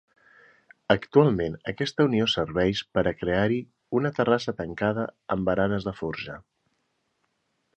Actualment 0.93 1.57
aquesta 1.71 2.07
unió 2.09 2.25
serveix 2.35 2.81
per 2.97 3.03
a 3.11 3.13
crear-hi 3.19 3.59
una 3.99 4.13
terrassa 4.21 4.55
tancada 4.63 5.05
amb 5.37 5.49
baranes 5.51 5.87
de 5.91 5.95
forja. 6.01 6.41